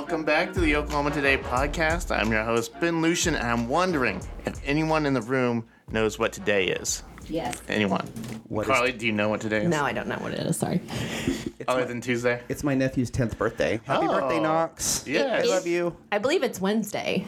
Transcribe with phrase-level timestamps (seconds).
[0.00, 2.10] Welcome back to the Oklahoma Today podcast.
[2.10, 6.32] I'm your host, Ben Luschen, and I'm wondering if anyone in the room knows what
[6.32, 7.02] today is.
[7.28, 7.60] Yes.
[7.68, 8.06] Anyone?
[8.48, 9.68] What is- Carly, do you know what today is?
[9.68, 10.56] No, I don't know what it is.
[10.56, 10.80] Sorry.
[11.68, 12.40] Other than Tuesday?
[12.48, 13.78] It's my nephew's 10th birthday.
[13.84, 14.20] Happy Oh.
[14.20, 15.04] birthday, Knox.
[15.06, 15.44] Yes.
[15.46, 15.94] I love you.
[16.10, 17.26] I believe it's Wednesday.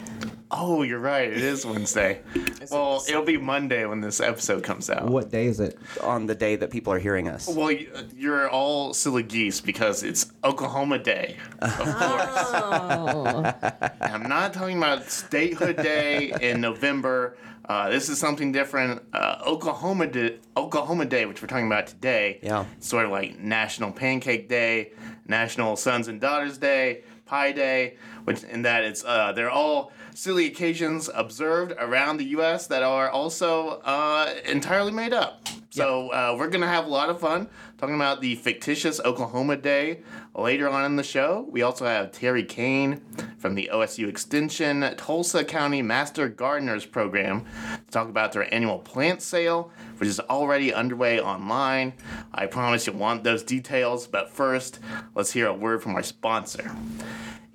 [0.55, 1.31] Oh, you're right.
[1.31, 2.21] It is Wednesday.
[2.71, 5.05] well, it'll be Monday when this episode comes out.
[5.09, 5.77] What day is it?
[6.01, 7.47] On the day that people are hearing us.
[7.47, 11.89] Well, y- you're all silly geese because it's Oklahoma Day, of course.
[11.97, 13.53] Oh.
[14.01, 17.35] I'm not talking about Statehood Day in November.
[17.67, 19.01] Uh, this is something different.
[19.11, 22.39] Uh, Oklahoma Day, Oklahoma Day, which we're talking about today.
[22.43, 22.65] Yeah.
[22.77, 24.91] It's sort of like National Pancake Day,
[25.27, 30.47] National Sons and Daughters Day, Pie Day, which in that it's uh, they're all silly
[30.47, 32.67] occasions observed around the U.S.
[32.67, 35.47] that are also uh, entirely made up.
[35.69, 37.49] So uh, we're gonna have a lot of fun
[37.79, 40.01] talking about the fictitious Oklahoma Day
[40.35, 41.47] later on in the show.
[41.49, 43.01] We also have Terri Cain
[43.39, 49.23] from the OSU Extension Tulsa County Master Gardeners Program to talk about their annual plant
[49.23, 51.93] sale, which is already underway online.
[52.31, 54.79] I promise you'll want those details, but first,
[55.15, 56.71] let's hear a word from our sponsor.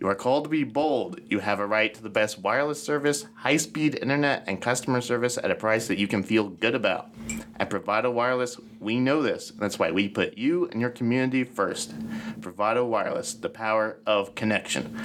[0.00, 1.18] You are called to be bold.
[1.28, 5.38] You have a right to the best wireless service, high speed internet, and customer service
[5.38, 7.08] at a price that you can feel good about.
[7.58, 9.50] At Bravado Wireless, we know this.
[9.50, 11.94] and That's why we put you and your community first.
[12.36, 14.96] Bravado Wireless, the power of connection.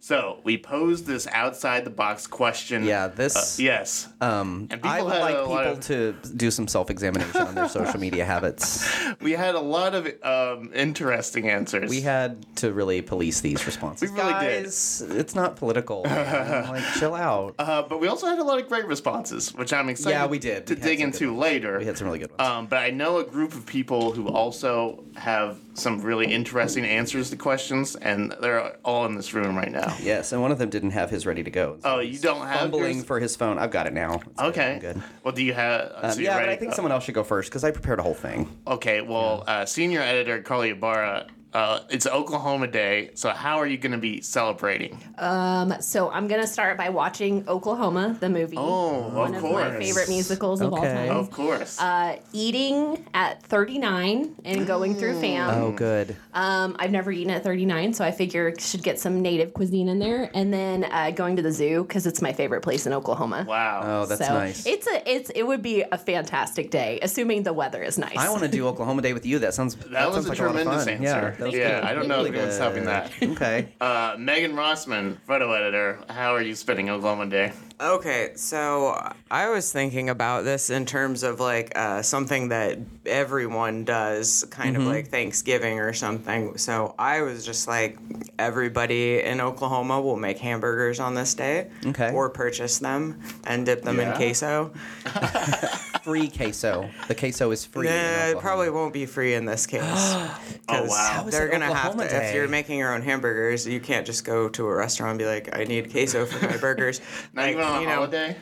[0.00, 2.84] So, we posed this outside the box question.
[2.84, 4.08] Yeah, this- Uh, yes.
[4.20, 7.98] Um, And I would like people of- to do some self examination on their social
[7.98, 8.86] media habits.
[9.22, 11.88] we had a lot of um, interesting answers.
[11.88, 14.10] We had to really police these responses.
[14.10, 14.64] We really did.
[14.64, 16.02] Guys, it's not political.
[16.04, 17.54] like, chill out.
[17.58, 20.38] Uh, but we also had a lot of great responses, which I'm excited Yeah, we
[20.38, 20.66] did.
[20.68, 21.78] to We dig into later.
[21.78, 22.40] We had some really good ones.
[22.40, 27.30] Um, but I know a group of people who also have some really interesting answers
[27.30, 29.94] to questions, and they're all in this room right now.
[30.00, 31.76] yes, and one of them didn't have his ready to go.
[31.82, 33.04] So Oh, you don't have fumbling yours?
[33.04, 33.58] for his phone.
[33.58, 34.14] I've got it now.
[34.14, 34.46] It's good.
[34.46, 34.72] Okay.
[34.74, 35.02] I'm good.
[35.24, 35.92] Well, do you have?
[35.96, 36.48] Um, so yeah, but?
[36.48, 38.48] I think someone else should go first because I prepared a whole thing.
[38.66, 39.00] Okay.
[39.00, 41.26] Well, uh, senior editor Carly Ibarra.
[41.54, 44.98] Uh, it's Oklahoma Day, so how are you going to be celebrating?
[45.18, 48.56] Um, so I'm gonna start by watching Oklahoma, the movie.
[48.58, 51.10] Oh, one of of, my favorite musicals of all time.
[51.10, 51.80] Of course.
[51.80, 55.50] Uh, eating at 39 and going through FAM.
[55.62, 56.16] Oh, good.
[56.32, 59.88] Um, I've never eaten at 39, so I figure I should get some native cuisine
[59.88, 62.92] in there, and then uh, going to the zoo because it's my favorite place in
[62.92, 63.44] Oklahoma.
[63.48, 63.80] wow.
[64.02, 64.66] Oh, that's so nice.
[64.66, 68.16] It's a it's it would be a fantastic day, assuming the weather is nice.
[68.16, 69.38] I want to do Oklahoma Day with you.
[69.38, 70.94] That sounds that, That was sounds a like a lot of tremendous fun.
[70.94, 71.36] answer.
[71.38, 71.84] Yeah, that was Yeah, good.
[71.84, 72.88] I don't know if Really anyone's topping good.
[72.88, 73.12] that.
[73.34, 73.68] Okay.
[73.80, 75.98] Uh, Megan Rossman, photo editor.
[76.08, 77.52] How are you spending Oklahoma Day?
[77.80, 78.94] Okay, so
[79.30, 84.76] I was thinking about this in terms of like uh, something that everyone does, kind
[84.76, 84.86] Mm-hmm.
[84.86, 86.56] of like Thanksgiving or something.
[86.56, 87.98] So I was just like,
[88.38, 92.12] everybody in Oklahoma will make hamburgers on this day, Okay.
[92.12, 94.10] or purchase them and dip them Yeah.
[94.12, 94.72] in queso.
[96.04, 96.90] free queso.
[97.08, 97.88] The queso is free.
[97.88, 99.82] in Nah, it probably won't be free in this case.
[100.66, 101.26] Oh, wow.
[101.28, 102.24] They're gonna have Oklahoma to.
[102.28, 105.26] If you're making your own hamburgers, you can't just go to a restaurant and be
[105.26, 107.02] like, "I need queso for my burgers."
[107.34, 108.36] Not like, even on a know, holiday?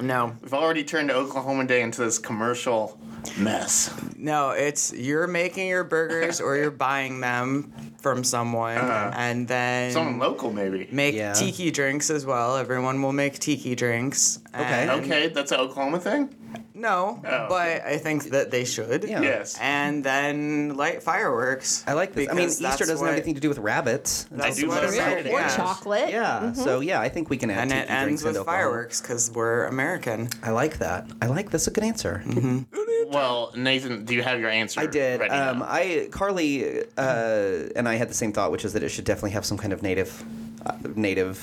[0.00, 2.96] No, We've already turned Oklahoma Day into this commercial
[3.36, 3.92] mess.
[4.16, 9.10] No, it's you're making your burgers or you're buying them from someone, Uh-huh.
[9.16, 10.86] and then Someone local, maybe.
[10.92, 11.32] make Yeah.
[11.32, 12.56] tiki drinks as well.
[12.56, 14.38] Everyone will make tiki drinks.
[14.54, 14.88] Okay.
[14.88, 16.28] Okay, that's an Oklahoma thing?
[16.76, 17.46] No, Oh.
[17.48, 19.04] but I think that they should.
[19.04, 19.22] Yeah.
[19.22, 19.56] Yes.
[19.60, 21.82] And then light fireworks.
[21.86, 22.28] I like this.
[22.28, 24.26] I mean, Easter doesn't what- have anything to do with rabbits.
[24.32, 25.26] I That's do what love it that.
[25.26, 25.56] is, or yeah.
[25.56, 26.10] chocolate.
[26.10, 26.52] Yeah.
[26.52, 29.30] So yeah, I think we can add And it ends drinks with into fireworks because
[29.30, 30.28] we're American.
[30.42, 31.06] I like that.
[31.22, 32.22] I like that's a good answer.
[33.08, 34.80] Well, Nathan, do you have your answer?
[34.80, 35.20] I did.
[35.20, 35.62] Ready Um.
[35.66, 39.30] I Carly uh, and I had the same thought, which is that it should definitely
[39.30, 40.24] have some kind of native.
[40.66, 41.38] Uh, native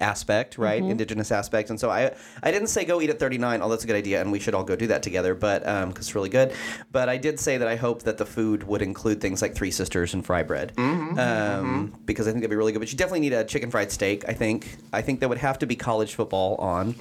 [0.00, 0.82] aspect, right?
[0.82, 3.62] Indigenous aspect, and so I, I didn't say go eat at 39.
[3.62, 5.34] Oh, that's a good idea, and we should all go do that together.
[5.34, 6.52] But because it's really good.
[6.92, 9.70] But I did say that I hope that the food would include things like Three
[9.70, 12.80] Sisters and fry bread, um, because I think that'd be really good.
[12.80, 14.28] But you definitely need a chicken fried steak.
[14.28, 14.76] I think.
[14.92, 16.94] I think there would have to be college football on.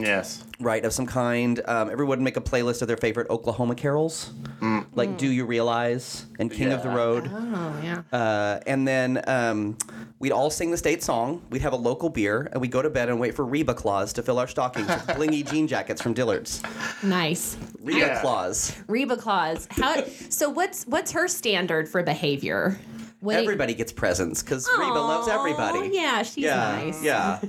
[0.00, 0.44] yes.
[0.60, 1.60] right of some kind.
[1.66, 4.32] Um, everyone make a playlist of their favorite Oklahoma carols,
[4.94, 8.02] like "Do You Realize" and "King of the Road," Oh yeah.
[8.12, 9.76] uh, and then um,
[10.18, 11.42] we'd all sing the state song.
[11.50, 14.12] We'd have a local beer, and we'd go to bed and wait for Reba Claus
[14.14, 16.62] to fill our stockings with blingy jean jackets from Dillard's.
[17.02, 17.56] Nice.
[17.82, 18.20] Reba Yeah.
[18.20, 18.74] Claus.
[18.86, 19.66] Reba Claus.
[19.70, 20.04] How?
[20.30, 22.78] So what's what's her standard for behavior?
[23.20, 25.90] What do you- Everybody gets presents because Reba loves everybody.
[25.92, 27.02] Yeah, she's yeah, nice.
[27.02, 27.40] yeah.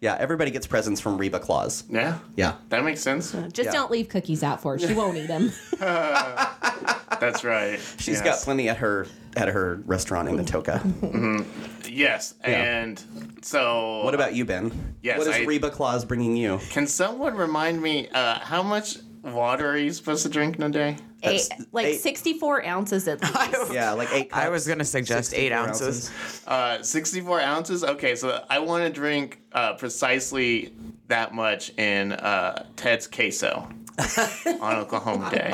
[0.00, 1.84] Yeah, everybody gets presents from Reba Claus.
[1.90, 2.54] Yeah, Yeah.
[2.70, 3.32] that makes sense.
[3.52, 3.72] Just Yeah.
[3.72, 4.78] don't leave cookies out for her.
[4.78, 5.52] She won't eat them.
[5.78, 7.78] That's right.
[7.98, 8.24] She's Yes.
[8.24, 9.06] got plenty at her
[9.36, 11.44] at her restaurant in Atoka.
[11.88, 13.00] Yes, and
[13.42, 14.94] so What about you, Ben?
[15.02, 16.60] Yes, What is I- Reba Claus bringing you?
[16.70, 20.70] Can someone remind me uh, how much water are you supposed to drink in a
[20.70, 20.96] day?
[21.22, 23.20] Eight, like eight- 64 ounces at
[23.52, 23.72] least.
[23.72, 24.30] Yeah, like eight.
[24.32, 26.10] I was gonna suggest eight 64 ounces.
[26.46, 27.84] Uh, 64 ounces?
[27.84, 30.72] Okay, so I want to drink uh, precisely
[31.08, 33.68] that much in uh, Ted's queso
[34.60, 35.52] on Oklahoma Day.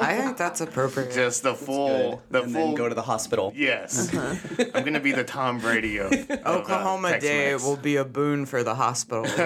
[0.00, 1.12] I think that's appropriate.
[1.12, 2.66] Just the full, the and full.
[2.66, 3.52] then go to the hospital.
[3.54, 4.14] yes,
[4.74, 7.24] I'm gonna be the Tom Brady of, of, uh, Oklahoma Tex-Mex.
[7.24, 9.32] Day will be a boon for the hospitals.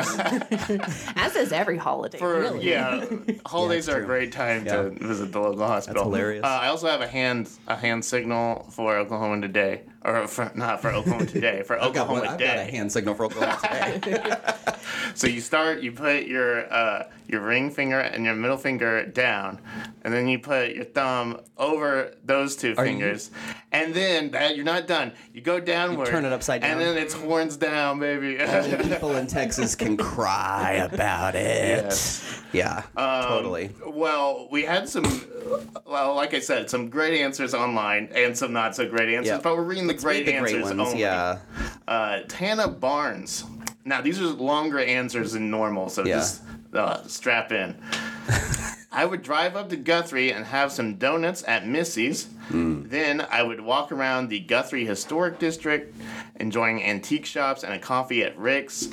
[1.17, 2.69] As is every holiday, For really.
[2.69, 3.05] yeah,
[3.47, 4.83] holidays Yeah, are a great time Yeah.
[4.83, 6.05] to visit the local hospital.
[6.05, 6.45] hilarious.
[6.45, 10.81] Uh, I also have a hand a hand signal for Oklahoma today, or for, not
[10.81, 14.01] for Oklahoma today, for I've got, Oklahoma one, I've got a hand signal for Oklahoma
[14.03, 14.37] today.
[15.15, 19.59] So you start, you put your uh, your ring finger and your middle finger down,
[20.03, 23.31] and then you put your thumb over those two you- fingers,
[23.73, 25.13] and then that you're not done.
[25.35, 26.73] You go downward, turn it upside down.
[26.73, 28.37] and then it's horns down, baby.
[28.89, 31.85] People in Texas can cry about it.
[31.85, 32.43] Yes.
[32.53, 33.71] Yeah, Um, totally.
[33.87, 35.05] Well, we had some,
[35.87, 39.41] well, like I said, some great answers online and some not so great answers, Yeah.
[39.41, 41.01] but we're reading the great the answers great ones, only.
[41.01, 41.39] yeah.
[41.89, 43.45] Uh, Tana Barnes.
[43.85, 46.17] Now, these are longer answers than normal, so Yeah.
[46.19, 46.43] just
[46.75, 47.77] uh, strap in.
[48.93, 52.25] I would drive up to Guthrie and have some donuts at Missy's.
[52.49, 52.89] Hmm.
[52.89, 55.95] Then I would walk around the Guthrie Historic District,
[56.41, 58.89] enjoying antique shops and a coffee at Rick's.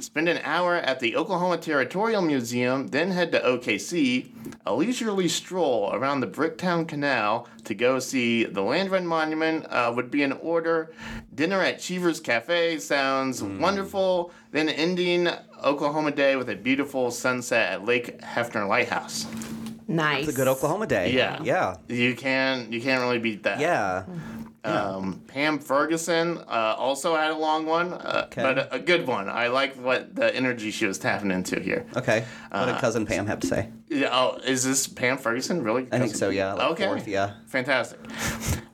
[0.00, 4.30] Spend an hour at the Oklahoma Territorial Museum, then head to OKC,
[4.64, 9.92] a leisurely stroll around the Bricktown Canal to go see the Land Run Monument uh,
[9.94, 10.92] would be in order.
[11.34, 14.30] Dinner at Cheever's Cafe sounds wonderful.
[14.52, 15.28] Then ending
[15.64, 19.26] Oklahoma Day with a beautiful sunset at Lake Hefner Lighthouse.
[19.88, 20.28] Nice.
[20.28, 21.12] It's a good Oklahoma day.
[21.12, 21.42] Yeah.
[21.42, 21.76] Yeah.
[21.88, 23.58] You can you can't really beat that.
[23.58, 24.04] Yeah.
[24.64, 28.42] Um, Pam Ferguson uh, also had a long one, uh, Okay.
[28.42, 29.28] but a, a good one.
[29.28, 31.86] I like what the energy she was tapping into here.
[31.96, 32.24] Okay.
[32.50, 33.68] What Uh, did cousin Pam have to say?
[33.88, 35.86] Yeah, oh, is this Pam Ferguson really?
[35.92, 36.28] I think so.
[36.30, 36.52] Yeah.
[36.54, 36.86] Like okay.
[36.86, 37.34] Fourth, yeah.
[37.46, 38.00] Fantastic.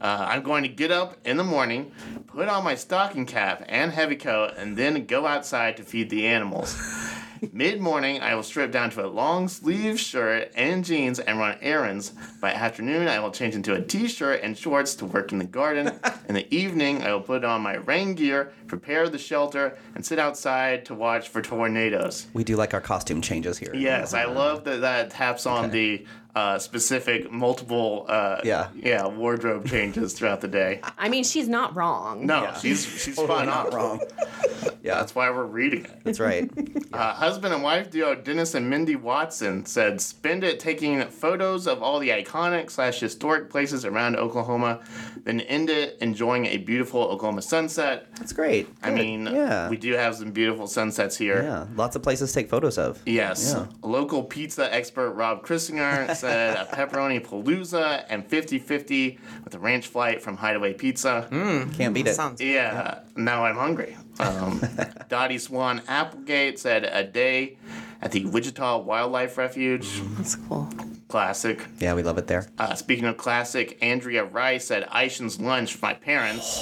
[0.01, 1.93] Uh, I'm going to get up in the morning,
[2.27, 6.27] put on my stocking cap and heavy coat, and then go outside to feed the
[6.27, 6.75] animals.
[7.53, 11.57] Mid morning, I will strip down to a long sleeve shirt and jeans and run
[11.61, 12.13] errands.
[12.41, 15.45] By afternoon, I will change into a t shirt and shorts to work in the
[15.45, 15.99] garden.
[16.29, 20.19] in the evening, I will put on my rain gear, prepare the shelter, and sit
[20.19, 22.27] outside to watch for tornadoes.
[22.33, 23.75] We do like our costume changes here.
[23.75, 26.05] Yes, I love that that taps on the
[26.35, 28.69] uh, specific multiple uh, Yeah.
[28.75, 30.81] yeah wardrobe changes throughout the day.
[30.99, 32.27] I mean, she's not wrong.
[32.27, 32.55] No, Yeah.
[32.59, 33.75] she's she's Totally spot not on.
[33.75, 34.01] wrong.
[34.83, 36.01] yeah, That's why we're reading it.
[36.05, 36.51] that's right.
[36.93, 41.83] Uh, husband and wife duo Dennis and Mindy Watson said, "Spend it taking photos of
[41.83, 44.81] all the iconic slash historic places around Oklahoma,
[45.25, 48.69] then end it enjoying a beautiful Oklahoma sunset." That's great.
[48.83, 48.99] I Good.
[48.99, 49.69] mean, yeah.
[49.69, 51.43] we do have some beautiful sunsets here.
[51.43, 53.01] yeah, lots of places to take photos of.
[53.07, 53.55] Yes.
[53.57, 53.67] Yeah.
[53.83, 59.87] Local pizza expert Rob Christinger said a pepperoni palooza and 50 50 with a ranch
[59.87, 61.27] flight from Hideaway Pizza.
[61.77, 62.15] Can't beat it.
[62.15, 63.97] Sounds Yeah, now I'm hungry.
[64.19, 64.61] Um,
[65.09, 67.57] Dottie Swan Applegate said a day
[68.01, 70.01] at the Wichita Wildlife Refuge.
[70.17, 70.69] That's cool.
[71.09, 71.61] Classic.
[71.79, 72.49] Yeah, we love it there.
[72.59, 76.61] Uh, speaking of classic, Andrea Rice said Eischen's lunch for my parents.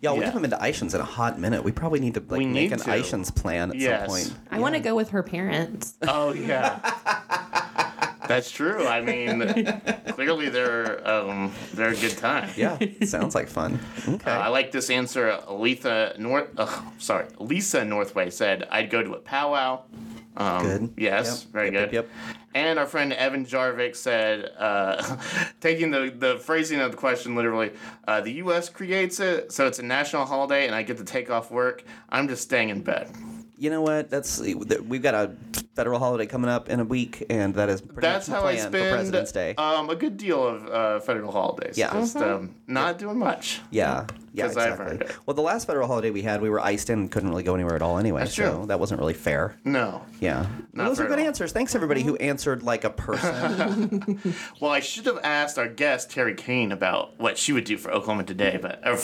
[0.00, 1.62] Yeah, we haven't been to Eischens in a hot minute.
[1.62, 2.90] We probably need to like We make need an to.
[2.90, 4.00] Eischens plan at Yes.
[4.00, 4.34] some point.
[4.50, 5.94] I want to go with her parents.
[6.02, 6.80] Oh yeah.
[8.34, 8.86] That's true.
[8.86, 9.40] I mean,
[10.08, 12.50] clearly they're um, they're a good time.
[12.56, 13.78] Yeah, sounds like fun.
[14.08, 14.30] Okay.
[14.30, 15.38] Uh, I like this answer.
[15.48, 16.66] Letha North, uh,
[16.98, 19.82] sorry, Lisa Northway said, "I'd go to a powwow."
[20.34, 20.94] Um, Good.
[20.96, 21.92] Yes, Yep, very yep, good.
[21.94, 22.10] yep, yep.
[22.54, 25.18] And our friend Evan Jarvik said, uh,
[25.60, 27.70] taking the, the phrasing of the question literally,
[28.08, 28.70] uh, the U.S.
[28.70, 31.84] creates it, so it's a national holiday, and I get to take off work.
[32.08, 33.10] I'm just staying in bed.
[33.58, 34.08] you know what?
[34.08, 35.32] That's we've got a
[35.74, 38.48] federal holiday coming up in a week, and that is pretty That's much the how
[38.48, 39.54] I spend for President's Day.
[39.56, 41.78] Um, a good deal of uh, federal holidays.
[41.78, 41.92] Yeah.
[41.92, 43.60] Just um, not doing much.
[43.70, 44.92] yeah, yeah, 'Cause I've exactly.
[44.92, 45.16] earned it.
[45.26, 47.54] Well, the last federal holiday we had, we were iced in and couldn't really go
[47.54, 48.20] anywhere at all anyway.
[48.20, 48.66] That's so true.
[48.66, 49.56] that wasn't really fair.
[49.64, 50.02] No.
[50.20, 51.24] Yeah, Not those are good all.
[51.26, 51.52] answers.
[51.52, 54.18] Thanks everybody who answered like a person.
[54.60, 57.90] Well, I should have asked our guest Terri Cain about what she would do for
[57.90, 58.96] Oklahoma Today, but uh,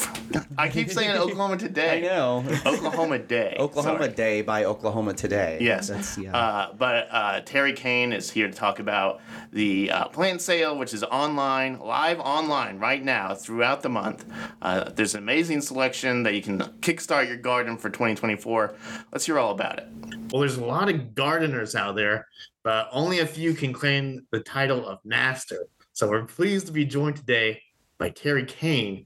[0.57, 1.99] I keep saying Oklahoma Today.
[1.99, 2.45] I know.
[2.67, 3.57] Oklahoma Day.
[3.59, 4.13] Oklahoma sorry.
[4.15, 5.59] Day by Oklahoma Today.
[5.61, 5.89] Yes.
[5.89, 6.37] That's, yeah.
[6.37, 9.21] Uh, but uh, Terri Cain is here to talk about
[9.53, 14.25] the uh, plant sale, which is online, live online right now throughout the month.
[14.63, 18.75] Uh, there's an amazing selection that you can kickstart your garden for 2024.
[19.13, 19.89] Let's hear all about it.
[20.31, 22.27] Well, there's a lot of gardeners out there,
[22.65, 25.67] but only a few can claim the title of master.
[25.93, 27.63] So we're pleased to be joined today
[27.99, 29.05] by Terri Cain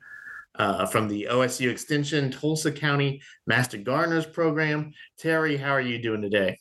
[0.57, 4.93] uh, from the OSU Extension Tulsa County Master Gardeners Program.
[5.21, 6.59] Terri, how are you doing today?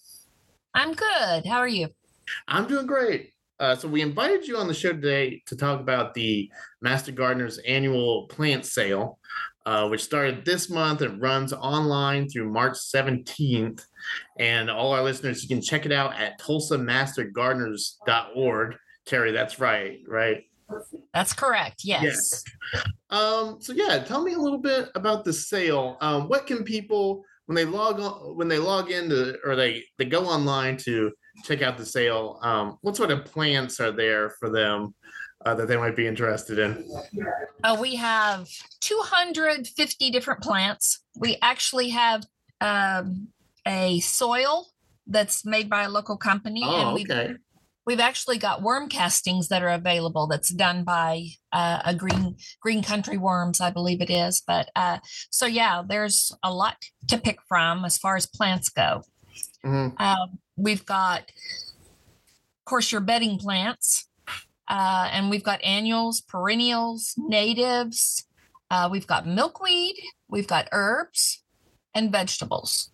[0.73, 1.45] I'm good.
[1.45, 1.89] How are you?
[2.47, 3.33] I'm doing great.
[3.59, 6.49] Uh, so we invited you on the show today to talk about the
[6.81, 9.19] Master Gardeners annual plant sale,
[9.65, 13.85] uh, which started this month and runs online through March 17th.
[14.39, 18.75] And all our listeners, you can check it out at tulsamastergardeners.org.
[19.07, 20.43] Terri, that's right, right?
[21.13, 21.83] That's correct.
[21.83, 22.03] Yes.
[22.03, 22.43] Yes.
[23.09, 25.97] Um, so yeah, tell me a little bit about the sale.
[26.01, 30.05] Um, what can people when they log on when they log into or they they
[30.05, 31.11] go online to
[31.43, 32.39] check out the sale?
[32.41, 34.93] Um, what sort of plants are there for them
[35.45, 36.87] uh, that they might be interested in?
[37.63, 38.47] Uh, we have
[38.81, 41.03] 250 different plants.
[41.17, 42.25] We actually have
[42.59, 43.27] um,
[43.65, 44.67] a soil
[45.07, 47.35] that's made by a local company, Oh, and we've okay.
[47.85, 50.27] We've actually got worm castings that are available.
[50.27, 54.41] That's done by uh, a green green country worms, I believe it is.
[54.45, 59.03] But uh, so yeah, there's a lot to pick from as far as plants go.
[59.65, 59.99] Mhm.
[59.99, 64.07] Um, we've got, of course, your bedding plants,
[64.67, 68.25] uh, and we've got annuals, perennials, natives.
[68.69, 69.95] Uh, we've got milkweed,
[70.29, 71.43] we've got herbs,
[71.93, 72.91] and vegetables.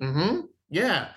[0.00, 0.40] Mm-hmm.
[0.70, 1.08] Yeah.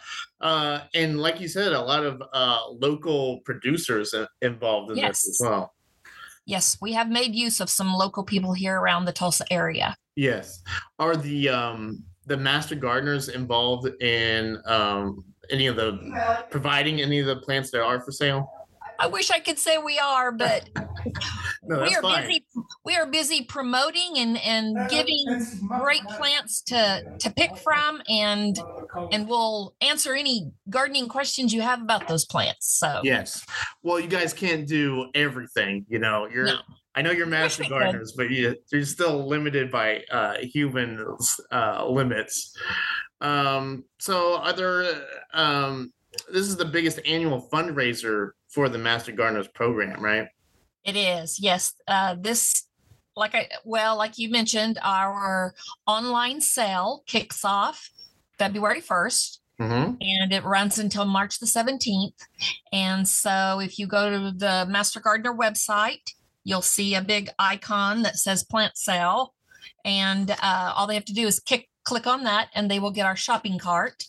[0.42, 5.28] Uh, and like you said, a lot of uh, local producers uh, involved in this
[5.28, 5.74] as well.
[6.46, 9.96] Yes, we have made use of some local people here around the Tulsa area.
[10.16, 10.64] Yes.
[10.98, 17.28] Are the um the master gardeners involved in um any of the providing any of
[17.28, 18.52] the plants that are for sale?
[19.00, 20.70] I wish I could say we are, but
[21.64, 22.28] No, we are fine.
[22.28, 22.46] busy.
[22.84, 25.26] We are busy promoting and and giving
[25.80, 28.60] great plants to to pick from, and
[29.12, 32.68] and we'll answer any gardening questions you have about those plants.
[32.80, 33.46] So Yes.
[33.84, 35.86] Well, you guys can't do everything.
[35.88, 36.46] You know, you're.
[36.46, 36.60] No.
[36.96, 41.06] I know you're master gardeners, but you, you're still limited by uh, human
[41.52, 42.54] uh, limits.
[43.22, 45.04] Um, so, are there?
[45.34, 45.94] Um,
[46.34, 50.28] this is the biggest annual fundraiser for the Master Gardeners program, right?
[50.84, 51.40] it is.
[51.40, 52.66] Yes, uh, this.
[53.16, 55.54] Like I well, like you mentioned, our
[55.86, 57.90] online sale kicks off
[58.38, 59.42] February first.
[59.60, 59.96] Mm-hmm.
[60.00, 62.14] and it runs until March the 17th.
[62.72, 66.14] And so if you go to the Master Gardener website,
[66.46, 69.34] you'll see a big icon that says plant sale.
[69.84, 72.92] And uh, all they have to do is kick, click on that, and they will
[72.92, 74.06] get our shopping cart.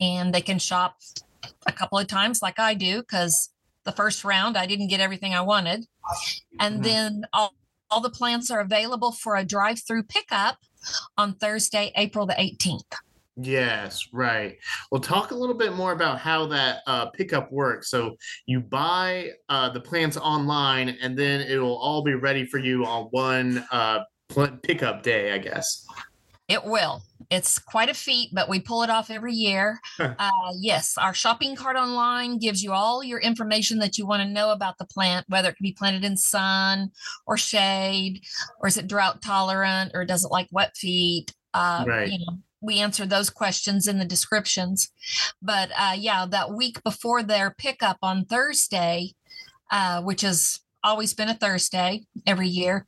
[0.00, 0.96] And they can shop
[1.66, 3.50] a couple of times, like I do, because
[3.88, 5.86] the first round I didn't get everything I wanted.
[6.60, 6.82] And Mhm.
[6.84, 7.54] then all,
[7.90, 10.58] all the plants are available for a drive through pickup
[11.16, 12.92] on Thursday, April the 18th.
[13.40, 14.58] Yes, right.
[14.90, 17.88] Well, talk a little bit more about how that uh, pickup works.
[17.88, 18.16] So
[18.46, 22.84] you buy uh, the plants online, and then it will all be ready for you
[22.84, 25.86] on one uh, pl- pickup day, I guess.
[26.48, 27.00] It will.
[27.30, 29.80] It's quite a feat, but we pull it off every year.
[29.98, 34.28] Uh, yes, our shopping cart online gives you all your information that you want to
[34.28, 36.90] know about the plant, whether it can be planted in sun
[37.26, 38.22] or shade,
[38.60, 41.32] or is it drought tolerant, or does it like wet feet?
[41.52, 42.10] Uh, Right.
[42.10, 44.90] You know, we answer those questions in the descriptions.
[45.42, 49.12] But uh, yeah, that week before their pickup on Thursday,
[49.70, 52.86] uh, which has always been a Thursday every year,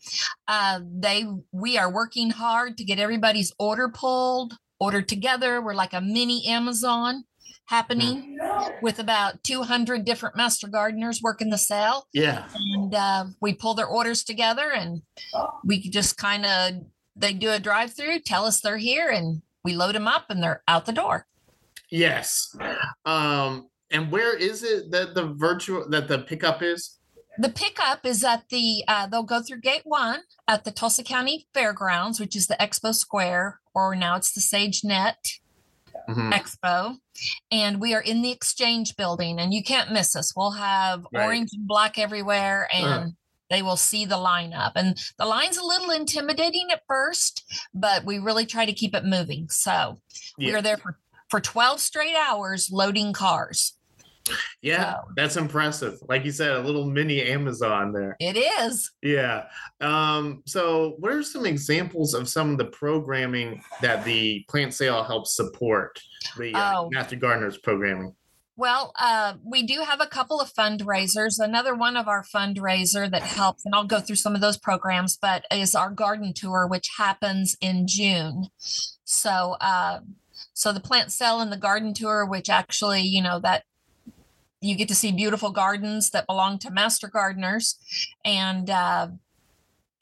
[0.49, 5.61] uh, they we are working hard to get everybody's order pulled, ordered together.
[5.61, 7.25] We're like a mini Amazon
[7.67, 8.37] happening
[8.83, 12.49] with about 200 different master gardeners working the sale Yeah.
[12.75, 15.03] and uh, we pull their orders together and
[15.65, 16.73] we just kind of
[17.15, 20.43] they do a drive through tell us they're here and we load them up and
[20.43, 21.27] they're out the door
[21.93, 22.57] Yes.
[23.05, 26.99] Um, and where is it that the virtual that the pickup is?
[27.41, 31.47] The pickup is at the uh, they'll go through gate one at the tulsa county
[31.55, 35.39] fairgrounds which is the expo square or now it's the SageNet
[36.09, 36.33] Mhm.
[36.33, 36.97] expo.
[37.51, 40.35] And we are in the exchange building and you can't miss us.
[40.37, 41.25] We'll have Right.
[41.25, 43.15] orange and black everywhere and
[43.49, 44.73] they will see the lineup.
[44.77, 49.05] And the line's a little intimidating at first but we really try to keep it
[49.05, 49.49] moving.
[49.49, 50.01] So
[50.37, 50.99] we are there for
[51.31, 53.75] for 12 straight hours loading cars
[54.63, 55.99] Yeah, So- that's impressive.
[56.09, 58.17] Like you said, a little mini Amazon there.
[58.21, 59.45] it is Yeah.
[59.81, 65.03] Um, so, what are some examples of some of the programming that the plant sale
[65.03, 65.99] helps support
[66.37, 66.89] the uh, Oh.
[66.93, 68.15] Master Gardeners programming?
[68.57, 71.39] Well, uh, we do have a couple of fundraisers.
[71.43, 75.17] Another one of our fundraiser that helps, and I'll go through some of those programs,
[75.17, 78.49] but is our garden tour, which happens in June.
[78.59, 80.01] So, uh,
[80.53, 83.65] so the plant sale and the garden tour, which actually, you know, that
[84.61, 87.79] you get to see beautiful gardens that belong to master gardeners,
[88.25, 89.09] and uh,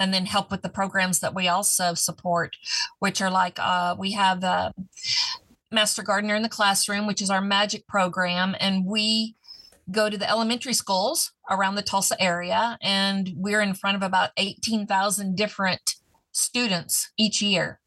[0.01, 2.57] and then help with the programs that we also support,
[2.99, 4.45] which are like uh, we have.
[4.45, 4.73] Uh,
[5.71, 8.57] Master Gardener in the Classroom, which is our magic program.
[8.59, 9.37] And we
[9.91, 14.31] go to the elementary schools around the Tulsa area, and we're in front of about
[14.37, 15.97] 18,000 different
[16.33, 17.81] students each year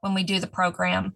[0.00, 1.14] when we do the program.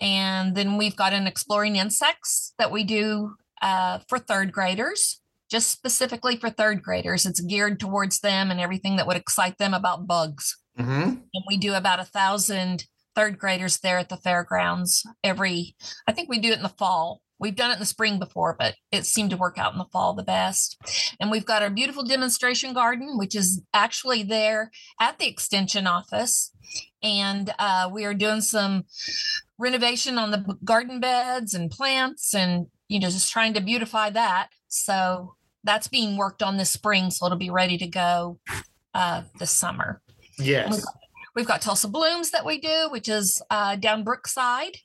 [0.00, 5.20] And then we've got an Exploring Insects that we do uh, for third graders.
[5.50, 9.74] Just specifically for third graders, it's geared towards them and everything that would excite them
[9.74, 10.56] about bugs.
[10.78, 11.00] Mm-hmm.
[11.34, 15.74] And we do about a thousand third graders there at the fairgrounds every
[16.06, 18.54] i think we do it in the fall we've done it in the spring before
[18.58, 20.76] but it seemed to work out in the fall the best
[21.18, 26.52] and we've got our beautiful demonstration garden which is actually there at the extension office
[27.02, 28.84] and uh, we are doing some
[29.58, 34.48] renovation on the garden beds and plants and you know just trying to beautify that
[34.68, 38.38] so that's being worked on this spring so it'll be ready to go
[38.94, 40.02] uh, this summer
[40.38, 40.84] Yes.
[41.36, 44.78] We've got Tulsa Blooms that we do, which is uh, down Brookside.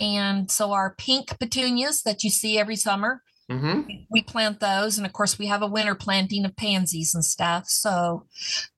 [0.00, 3.82] And so our pink petunias that you see every summer, Mm-hmm.
[4.10, 4.96] we plant those.
[4.98, 7.68] And of course, we have a winter planting of pansies and stuff.
[7.68, 8.26] So,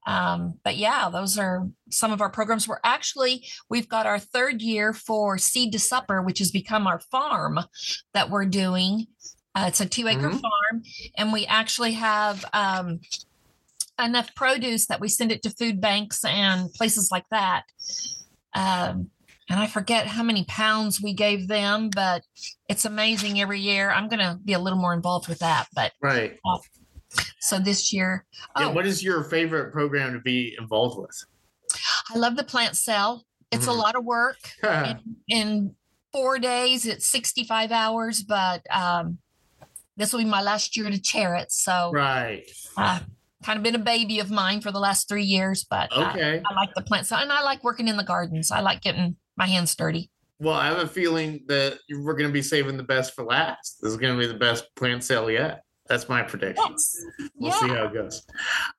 [0.06, 2.68] um, but yeah, those are some of our programs.
[2.68, 7.00] We're actually, we've got our third year for Seed to Supper, which has become our
[7.00, 7.58] farm
[8.14, 9.06] that we're doing.
[9.54, 10.40] Uh, it's a two acre Mhm.
[10.40, 10.82] farm.
[11.16, 13.00] And we actually have, um,
[14.00, 17.64] enough produce that we send it to food banks and places like that.
[18.54, 19.10] Um,
[19.50, 22.22] and I forget how many pounds we gave them, but
[22.68, 23.90] it's amazing every year.
[23.90, 25.66] I'm going to be a little more involved with that.
[25.74, 26.38] But Right.
[27.40, 28.24] so this year,
[28.56, 31.24] Yeah, oh, what is your favorite program to be involved with?
[32.12, 33.24] I love the plant cell.
[33.50, 33.76] It's a Mhm.
[33.78, 34.38] lot of work.
[34.62, 35.74] in, in
[36.12, 39.18] four days, it's 65 hours, but um,
[39.96, 41.50] this will be my last year to chair it.
[41.52, 42.44] So right.
[42.76, 43.00] uh,
[43.44, 46.42] kind of been a baby of mine for the last three years, but uh, Okay.
[46.44, 48.50] I like the plants and I like working in the gardens.
[48.50, 50.10] I like getting my hands dirty.
[50.40, 53.78] Well, I have a feeling that we're going to be saving the best for last.
[53.82, 55.62] This is going to be the best plant sale yet.
[55.88, 56.64] That's my prediction.
[56.68, 57.04] Yes.
[57.36, 57.60] We'll yeah.
[57.60, 58.26] see how it goes.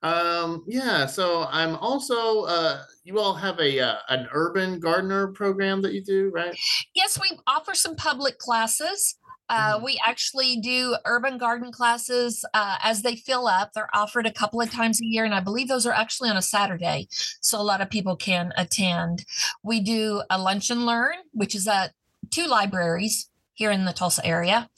[0.04, 1.06] Um, yeah.
[1.06, 2.43] So I'm also.
[2.43, 6.56] Uh, you all have a uh, an urban gardener program that you do, right?
[6.93, 9.15] Yes, we offer some public classes.
[9.50, 9.84] Uh, Mhm.
[9.84, 13.74] We actually do urban garden classes uh, as they fill up.
[13.74, 16.38] They're offered a couple of times a year, and I believe those are actually on
[16.38, 17.08] a Saturday,
[17.41, 19.26] so a lot of people can attend.
[19.63, 21.93] We do a lunch and learn, which is at
[22.30, 24.69] two libraries here in the Tulsa area,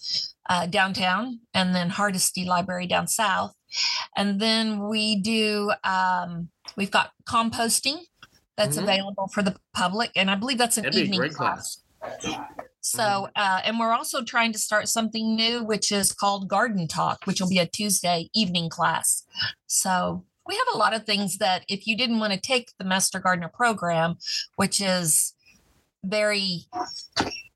[0.49, 3.53] uh, downtown, and then Hardesty Library down south.
[4.15, 5.71] And then we do.
[5.83, 7.99] Um, we've got composting
[8.57, 8.83] that's Mhm.
[8.83, 11.81] available for the public, and I believe that's an That'd evening great class.
[12.01, 12.25] class.
[12.83, 17.25] So, uh, and we're also trying to start something new, which is called Garden Talk,
[17.25, 19.23] which will be a Tuesday evening class.
[19.67, 22.83] So, we have a lot of things that if you didn't want to take the
[22.83, 24.17] Master Gardener program,
[24.55, 25.33] which is
[26.03, 26.65] very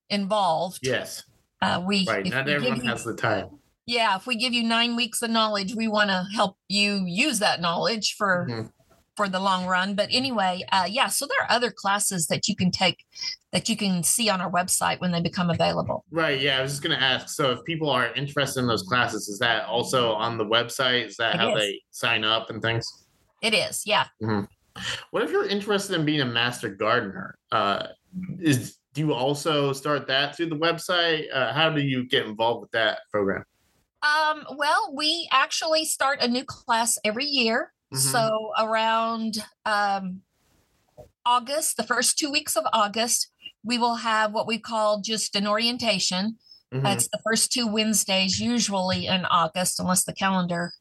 [0.09, 1.23] involved, Yes.
[1.61, 2.25] Uh, we, Right.
[2.25, 3.49] Not we everyone you- has the time.
[3.85, 7.39] yeah, if we give you nine weeks of knowledge, we want to help you use
[7.39, 8.71] that knowledge for Mhm.
[9.15, 9.95] for the long run.
[9.95, 13.05] But anyway, uh, yeah, so there are other classes that you can take
[13.53, 16.03] that you can see on our website when they become available.
[16.11, 16.41] Right.
[16.41, 16.59] Yeah.
[16.59, 17.29] I was just going to ask.
[17.29, 21.05] So, if people are interested in those classes, is that also on the website?
[21.05, 21.61] Is that It how is.
[21.61, 22.85] they sign up and things?
[23.41, 24.07] It is, yeah.
[25.11, 27.37] What if you're interested in being a master gardener?
[27.53, 27.87] Uh,
[28.41, 31.25] is do you also start that through the website?
[31.31, 33.43] Uh, how do you get involved with that program?
[34.01, 37.73] Um, well, we actually start a new class every year.
[37.93, 37.97] Mhm.
[37.97, 40.21] So around um,
[41.25, 43.31] August, the first two weeks of August,
[43.63, 46.37] we will have what we call just an orientation.
[46.73, 46.83] Mhm.
[46.83, 50.71] That's the first two Wednesdays, usually in August, unless the calendar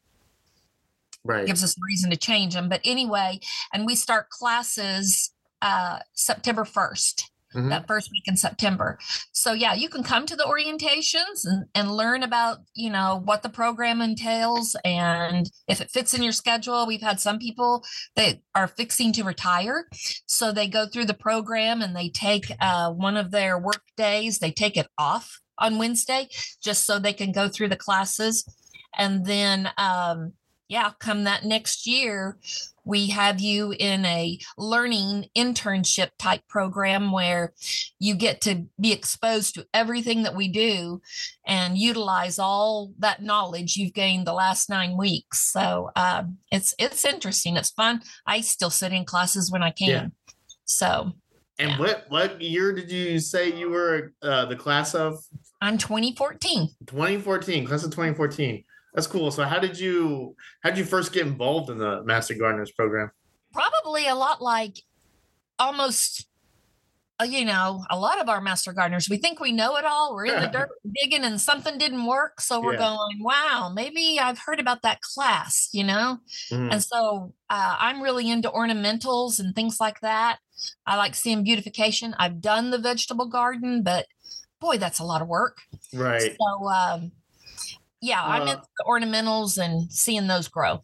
[1.25, 1.45] right.
[1.45, 2.69] gives us a reason to change them.
[2.69, 3.41] But anyway,
[3.73, 7.69] and we start classes uh, September 1st, Mhm.
[7.69, 8.99] that first week in September.
[9.31, 13.43] So yeah, you can come to the orientations and, and learn about, you know, what
[13.43, 16.85] the program entails and if it fits in your schedule.
[16.85, 17.83] We've had some people
[18.15, 19.87] that are fixing to retire.
[20.27, 24.39] So they go through the program and they take uh, one of their work days,
[24.39, 26.27] they take it off on Wednesday
[26.61, 28.45] just so they can go through the classes.
[28.97, 30.33] And then um,
[30.67, 32.37] yeah, come that next year,
[32.83, 37.53] we have you in a learning internship type program where
[37.99, 41.01] you get to be exposed to everything that we do
[41.45, 45.51] and utilize all that knowledge you've gained the last nine weeks.
[45.51, 47.57] So um, it's it's interesting.
[47.57, 48.01] It's fun.
[48.25, 49.89] I still sit in classes when I can.
[49.89, 50.07] Yeah.
[50.65, 51.11] So
[51.59, 51.79] And Yeah.
[51.79, 55.17] what what year did you say you were uh, the class of?
[55.61, 56.69] I'm 2014.
[56.85, 58.63] 2014, class of 2014.
[58.95, 59.29] That's cool.
[59.31, 63.11] So how did you how did you first get involved in the Master Gardeners program?
[63.53, 64.77] Probably a lot like
[65.59, 66.27] almost,
[67.21, 69.09] uh, you know, a lot of our master gardeners.
[69.09, 70.13] We think we know it all.
[70.15, 70.69] We're in the dirt
[71.01, 72.41] digging and something didn't work.
[72.41, 72.79] So we're Yeah.
[72.79, 76.19] going, wow, maybe I've heard about that class, you know?
[76.51, 76.73] Mhm.
[76.73, 80.39] And so uh, I'm really into ornamentals and things like that.
[80.85, 82.15] I like seeing beautification.
[82.19, 84.07] I've done the vegetable garden, but
[84.59, 85.57] boy, that's a lot of work.
[85.93, 86.35] Right.
[86.37, 87.11] So, um,
[88.05, 90.81] yeah, I'm Uh, into ornamentals and seeing those grow.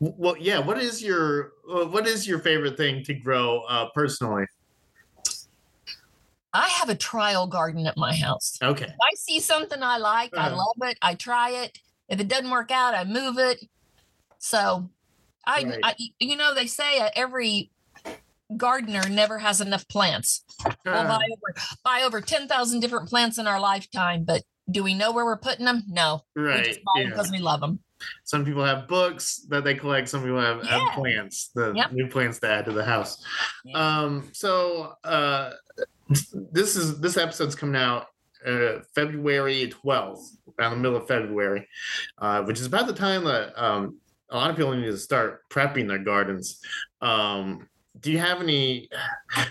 [0.00, 0.58] Well, yeah.
[0.58, 4.44] What is your what is your favorite thing to grow uh, personally?
[6.52, 8.58] I have a trial garden at my house.
[8.62, 8.84] Okay.
[8.84, 10.56] If I see something I like, I Uh-huh.
[10.56, 10.98] love it.
[11.02, 11.78] I try it.
[12.08, 13.58] If it doesn't work out, I move it.
[14.38, 14.90] So,
[15.46, 15.80] I, Right.
[15.82, 17.70] I you know, they say uh, every
[18.56, 20.44] gardener never has enough plants.
[20.84, 24.82] We'll Uh, buy over buy over ten thousand different plants in our lifetime, but do
[24.82, 25.82] we know where we're putting them?
[25.88, 26.64] No, we right.
[26.64, 27.80] just buy them because we love them.
[28.24, 30.08] Some people have books that they collect.
[30.08, 31.92] Some people have, have plants, the Yep.
[31.92, 33.24] new plants to add to the house.
[33.64, 33.78] Yeah.
[33.78, 34.28] Um.
[34.32, 35.50] So, uh,
[36.52, 38.06] this is this episode's coming out
[38.44, 41.68] uh, February twelfth, around the middle of February,
[42.18, 43.98] uh, which is about the time that um
[44.30, 46.60] a lot of people need to start prepping their gardens.
[47.00, 47.68] Um.
[48.00, 48.88] Do you have any?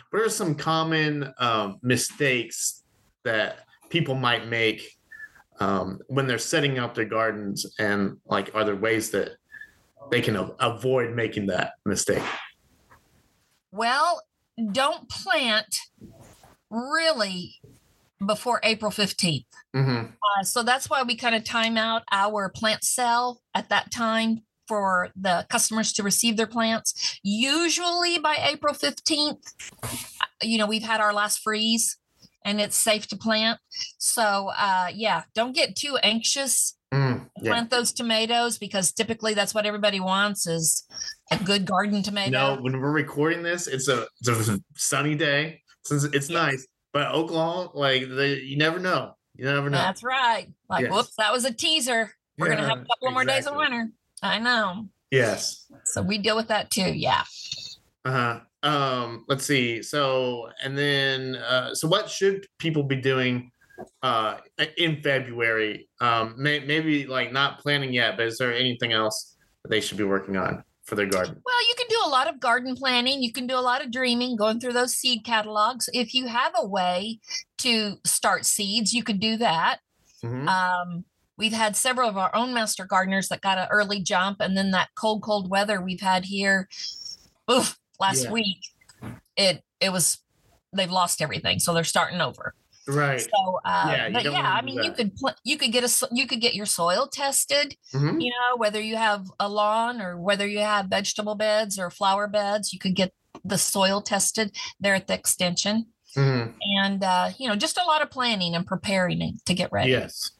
[0.09, 2.83] What are some common um, mistakes
[3.23, 3.59] that
[3.91, 4.97] people might make
[5.61, 9.29] um, when they're setting up their gardens and like are there ways that
[10.09, 12.23] they can a- avoid making that mistake
[13.71, 14.21] Well,
[14.71, 15.77] don't plant
[16.69, 17.55] really
[18.25, 19.45] before April fifteenth.
[19.75, 20.05] mm-hmm.
[20.07, 24.41] Uh, so that's why we kind of time out our plant sale at that time
[24.67, 27.19] for the customers to receive their plants.
[27.23, 29.87] Usually by April 15th, uh,
[30.41, 31.97] you know, we've had our last freeze
[32.45, 33.59] and it's safe to plant.
[33.97, 36.75] So, uh, yeah, don't get too anxious.
[36.93, 40.83] mm, yeah Plant those tomatoes because typically that's what everybody wants is
[41.31, 42.31] a good garden tomato.
[42.31, 46.29] no when we're recording this it's a, it's a sunny day since it's Yes.
[46.29, 50.47] nice but oklahoma like they, you never know you never know That's right.
[50.69, 50.91] Like, Yes.
[50.91, 52.11] whoops, that was a teaser.
[52.37, 53.87] We're going to have a couple of more days of winter.
[54.21, 54.89] I know.
[55.09, 56.91] yes So we deal with that too.
[56.93, 57.23] Yeah.
[58.03, 63.51] uh-huh um let's see so and then uh so what should people be doing
[64.03, 64.37] uh
[64.77, 69.69] in february um may, maybe like not planning yet but is there anything else that
[69.69, 72.39] they should be working on for their garden Well, you can do a lot of
[72.39, 73.21] garden planning.
[73.21, 75.87] You can do a lot of dreaming, going through those seed catalogs.
[75.93, 77.19] If you have a way
[77.59, 79.79] to start seeds, you could do that.
[80.23, 80.47] Mhm.
[80.47, 81.05] Um,
[81.37, 84.71] we've had several of our own master gardeners that got an early jump, and then
[84.71, 86.67] that cold, cold weather we've had here,
[87.49, 88.31] oof, last Yeah.
[88.31, 88.57] week,
[89.37, 90.17] it it was
[90.73, 92.53] they've lost everything, so they're starting over.
[92.87, 96.07] right So, uh, Yeah, but yeah, I mean, you could pl- you could get a
[96.11, 98.19] you could get your soil tested Mhm.
[98.23, 102.27] you know, whether you have a lawn or whether you have vegetable beds or flower
[102.27, 103.13] beds, you could get
[103.45, 105.85] the soil tested there at the extension.
[106.15, 106.53] Mhm.
[106.83, 109.91] And, uh, you know, just a lot of planning and preparing to get ready.
[109.91, 110.31] Yes.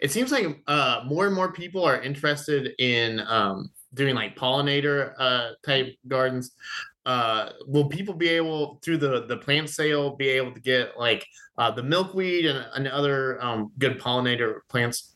[0.00, 5.14] It seems like uh, more and more people are interested in um, doing like pollinator
[5.18, 6.50] uh, type gardens.
[7.06, 11.26] Uh, will people be able through the the plant sale be able to get like
[11.58, 15.12] uh, the milkweed and, and other um, good pollinator plants?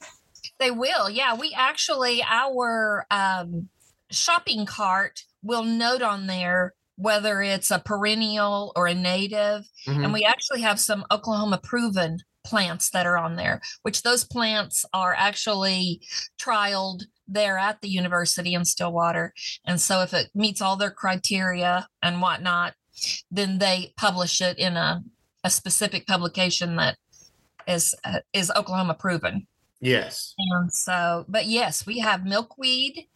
[0.59, 1.09] They will.
[1.09, 1.35] Yeah.
[1.35, 3.69] We actually, our um,
[4.11, 9.65] shopping cart will note on there whether it's a perennial or a native.
[9.87, 10.05] Mhm.
[10.05, 14.85] And we actually have some Oklahoma proven plants that are on there, which those plants
[14.93, 16.01] are actually
[16.41, 19.35] trialed there at the university in Stillwater.
[19.67, 22.75] And so if it meets all their criteria and whatnot,
[23.31, 25.05] then they publish it in a,
[25.45, 26.97] a specific publication that
[27.67, 29.47] is uh, is Oklahoma proven.
[29.81, 30.35] Yes.
[30.39, 33.07] And so, but yes, we have milkweed.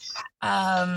[0.43, 0.97] Um,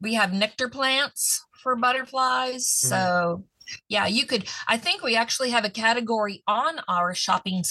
[0.00, 2.64] we have nectar plants for butterflies.
[2.64, 2.88] Mhm.
[2.88, 3.44] So,
[3.88, 4.46] yeah, you could.
[4.66, 7.62] I think we actually have a category on our shopping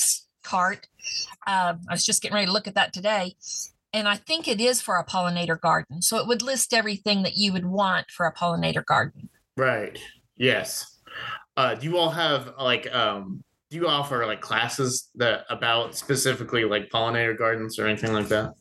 [0.44, 0.88] cart.
[1.46, 3.36] Um, I was just getting ready to look at that today.
[3.94, 6.02] And I think it is for a pollinator garden.
[6.02, 9.30] So it would list everything that you would want for a pollinator garden.
[9.58, 10.00] Right.
[10.38, 11.00] Yes.
[11.58, 16.64] Uh, do you all have like um, do you offer like classes that about specifically
[16.64, 18.54] like pollinator gardens or anything like that?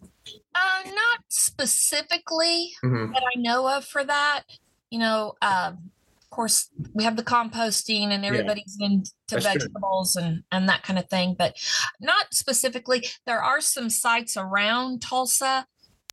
[0.54, 3.12] Uh, not specifically Mhm.
[3.12, 4.42] that I know of for that.
[4.90, 5.90] You know, um,
[6.30, 11.08] course, we have the composting and everybody's into That's vegetables and and that kind of
[11.08, 11.56] thing, but
[12.00, 13.04] not specifically.
[13.26, 15.66] There are some sites around Tulsa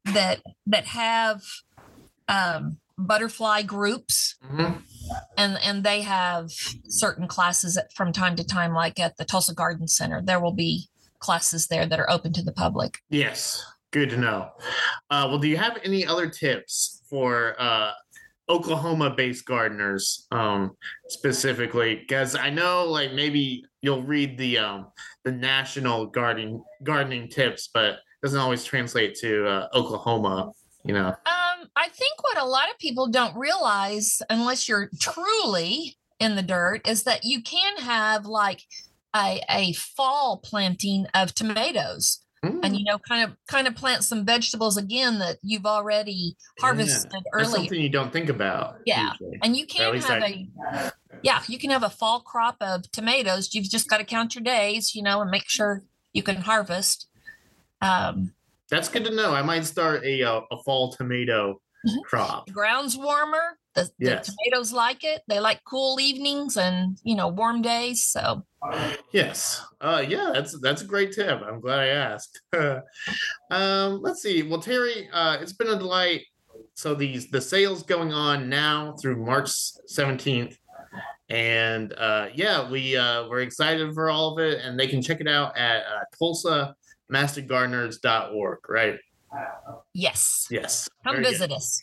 [0.06, 1.42] that that have
[2.28, 4.82] um, butterfly groups Mhm.
[5.38, 6.52] and and they have
[6.90, 10.54] certain classes at, from time to time like at the tulsa garden center there will
[10.54, 14.50] be classes there that are open to the public Yes, good to know.
[15.10, 17.92] Uh, well, do you have any other tips for uh,
[18.50, 20.72] Oklahoma-based gardeners um,
[21.10, 21.96] specifically?
[21.96, 24.88] Because I know, like, maybe you'll read the um,
[25.24, 30.52] the national gardening gardening tips, but doesn't always translate to uh, Oklahoma.
[30.84, 31.08] You know.
[31.08, 36.42] um i think what a lot of people don't realize unless you're truly in the
[36.42, 38.62] dirt is that you can have like
[39.14, 44.04] a, a fall planting of tomatoes Mm, and you know kind of kind of plant
[44.04, 46.66] some vegetables again that you've already yeah.
[46.66, 48.78] harvested That's earlier something you don't think about.
[48.86, 49.14] Yeah.
[49.14, 49.40] usually.
[49.42, 50.92] And you can have I- a
[51.24, 53.54] yeah, you can have a fall crop of tomatoes.
[53.54, 57.08] You've just got to count your days, you know, and make sure you can harvest.
[57.82, 58.34] Um,
[58.70, 59.34] That's good to know.
[59.34, 61.60] I might start a uh, a fall tomato.
[62.06, 62.48] Crop.
[62.48, 63.58] the ground's warmer.
[63.76, 65.22] The, the tomatoes like it.
[65.28, 68.04] They like cool evenings and you know warm days.
[68.04, 68.44] So
[69.12, 69.64] Yes.
[69.80, 71.42] Uh, yeah, that's that's a great tip.
[71.46, 72.42] I'm glad I asked.
[73.52, 74.44] um, let's see.
[74.44, 76.24] Well, Terri, uh, it's been a delight.
[76.74, 80.56] So these the sales going on now through March 17th.
[81.30, 85.20] And uh, yeah, we uh, we're excited for all of it, and they can check
[85.22, 86.04] it out at uh,
[87.12, 88.60] TulsaMasterGardeners.org.
[88.70, 88.98] Right?
[89.94, 90.90] Yes, Yes.
[91.04, 91.32] come Very good.
[91.34, 91.82] visit us.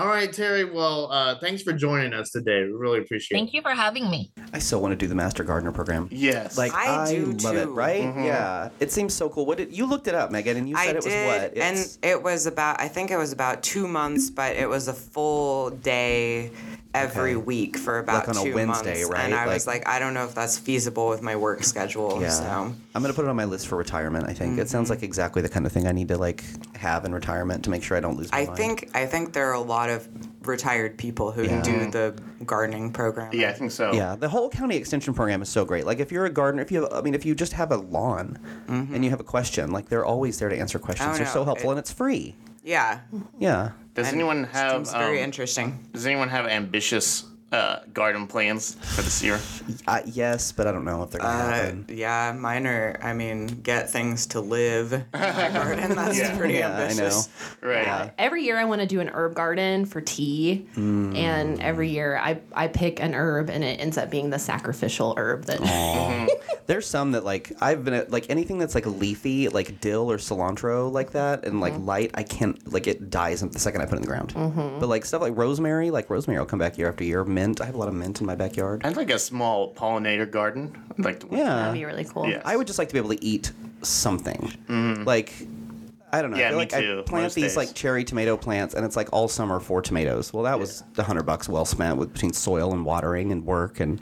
[0.00, 0.72] All right, Terri.
[0.72, 2.64] Well, uh, thanks for joining us today.
[2.64, 3.38] We really appreciate it.
[3.38, 4.32] Thank you for having me.
[4.54, 6.08] I so want to do the Master Gardener program.
[6.10, 6.56] Yes.
[6.56, 7.74] Like I I, do love it, too.
[7.74, 8.04] right?
[8.04, 8.24] Mhm.
[8.24, 9.44] Yeah, it seems so cool.
[9.44, 11.62] What did you looked it up, Megan, and you said I it was did, what?
[11.62, 12.80] and it was about.
[12.80, 16.50] I think it was about two months, but it was a full day
[16.92, 17.44] every Okay.
[17.44, 19.10] week for about like on a two Wednesday, months.
[19.10, 19.24] right?
[19.26, 22.18] And I was Like- like, I don't know if that's feasible with my work schedule.
[22.20, 22.44] yeah, So
[22.96, 24.24] I'm gonna put it on my list for retirement.
[24.28, 24.94] I think it sounds Mm-hmm.
[24.94, 26.42] like exactly the kind of thing I need to like
[26.76, 28.56] have in retirement to make sure I don't lose my I mind.
[28.56, 30.08] think I think there are a lot of
[30.42, 31.62] retired people who Yeah.
[31.62, 32.14] do the
[32.46, 33.30] gardening program.
[33.34, 33.92] yeah, I think so.
[33.92, 35.84] Yeah, the whole county extension program is so great.
[35.84, 37.76] Like if you're a gardener, if you have, I mean, if you just have a
[37.76, 41.06] lawn and you have a question, like they're always there to answer questions.
[41.06, 41.14] Mm-hmm.
[41.14, 42.36] Oh, they're no, so helpful it- and it's free.
[42.62, 43.00] Yeah.
[43.38, 43.70] Yeah.
[43.94, 45.88] Does And anyone it have seems very um, interesting.
[45.92, 49.40] Does anyone have ambitious uh, garden plans for this year?
[49.88, 51.84] Uh, yes, but I don't know if they're gonna Uh, happen.
[51.88, 52.98] yeah, mine are.
[53.02, 55.96] I mean, get things to live in my garden.
[55.96, 56.36] That's Yeah.
[56.38, 57.28] pretty Yeah, I ambitious.
[57.60, 57.84] Right.
[57.86, 58.10] Yeah.
[58.18, 61.16] Every year I want to do an herb garden for tea, Mm.
[61.16, 65.14] and every year I, I pick an herb and it ends up being the sacrificial
[65.16, 65.60] herb that
[66.66, 70.18] There's some that like I've been at, like anything that's like leafy, like dill or
[70.18, 71.60] cilantro, like that, and Mm-hmm.
[71.62, 72.10] like light.
[72.14, 74.32] I can't like it dies the second I put it in the ground.
[74.78, 77.24] But like stuff like rosemary, like rosemary will come back year after year.
[77.24, 78.82] Mint, I have a lot of mint in my backyard.
[78.84, 80.76] I'd like a small pollinator garden.
[80.98, 82.28] I'd like to that'd be really cool.
[82.28, 82.42] Yeah.
[82.44, 84.52] I would just like to be able to eat something.
[84.68, 85.04] Mm-hmm.
[85.04, 85.32] Like
[86.12, 86.38] I don't know.
[86.38, 87.56] Yeah, I feel me like I plant these days.
[87.56, 90.32] like cherry tomato plants, and it's like all summer for tomatoes.
[90.32, 93.80] Well, that was a hundred bucks well spent with between soil and watering and work
[93.80, 94.00] and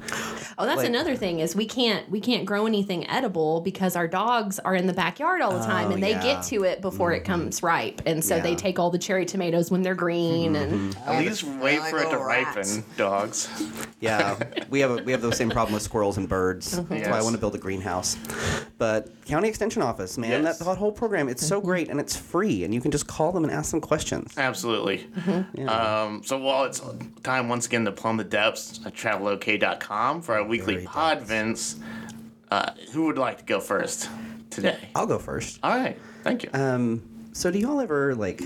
[0.58, 4.08] Oh, that's Like- another thing is we can't we can't grow anything edible because our
[4.08, 6.22] dogs are in the backyard all the time Oh, and they yeah.
[6.22, 7.32] get to it before it mm-hmm.
[7.32, 11.08] comes ripe, and so they take all the cherry tomatoes when they're green and mm-hmm.
[11.08, 12.56] At least wait for it to rats.
[12.56, 13.48] ripen, dogs.
[14.00, 14.38] Yeah,
[14.70, 16.78] we have a, we have the same problem with squirrels and birds.
[16.78, 16.94] Mm-hmm.
[16.94, 18.16] That's why I want to build a greenhouse.
[18.78, 20.58] But county extension office, man, Yes.
[20.58, 23.32] that, that whole program, it's so great and it's free, and you can just call
[23.32, 24.34] them and ask them questions.
[24.36, 25.06] Absolutely.
[25.66, 26.80] Um, so while it's
[27.22, 31.76] time once again to plumb the depths at travelok.com for our weekly Very podvents,
[32.50, 34.08] uh, who would like to go first
[34.50, 34.78] today?
[34.94, 35.58] I'll go first.
[35.62, 35.98] All right.
[36.22, 36.50] Thank you.
[36.52, 38.40] Um, so do y'all ever like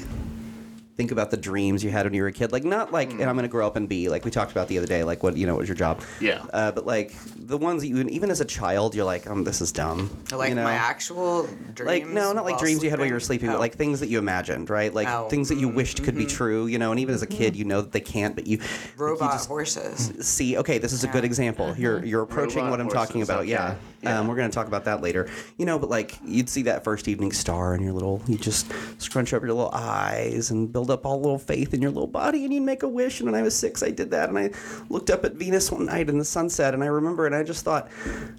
[0.97, 2.53] think about the dreams you had when you were a kid?
[2.53, 3.27] Like not like, and mm.
[3.27, 5.05] I'm gonna grow up and be like we talked about the other day.
[5.05, 6.03] Like what you know, what was your job?
[6.21, 6.45] Yeah.
[6.53, 9.61] Uh, but like the ones that you even as a child, you're like, um, this
[9.61, 10.11] is dumb.
[10.33, 10.65] Like you know?
[10.65, 11.81] my actual dreams.
[11.81, 13.33] like no, not like while dreams you had while you were sleeping?
[13.33, 13.61] sleeping, but Oh.
[13.61, 14.93] like things that you imagined, right?
[14.93, 15.29] Like Oh.
[15.29, 15.77] things that you mm-hmm.
[15.77, 16.37] wished could be mm-hmm.
[16.37, 16.91] true, you know.
[16.91, 17.59] And even as a kid, mm-hmm.
[17.59, 20.13] you know that they can't, but you like, you robot just horses.
[20.21, 20.57] see.
[20.59, 21.75] Okay, this is a good example.
[21.77, 23.41] You're you're approaching Robot what I'm talking about.
[23.41, 23.51] okay.
[23.51, 23.77] Yeah.
[24.03, 24.19] Yeah.
[24.19, 25.29] Um, we're gonna talk about that later.
[25.57, 28.73] You know, but like you'd see that first evening star, and your little you just
[29.01, 32.45] scrunch up your little eyes and build up all little faith in your little body,
[32.45, 33.21] and you'd make a wish.
[33.21, 34.51] And when I was six, I did that, and I
[34.89, 37.65] looked up at Venus one night in the sunset, and I remember, and I just
[37.65, 37.89] thought,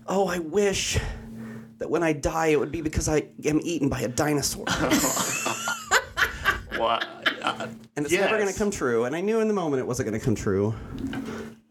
[0.08, 0.99] oh, I wish.
[1.80, 4.65] That when I die, it would be because I am eaten by a dinosaur.
[6.78, 7.06] What?
[7.41, 9.06] Uh, and it's never going to come true.
[9.06, 10.73] And I knew in the moment it wasn't going to come true.